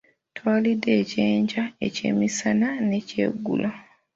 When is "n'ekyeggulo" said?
2.87-3.69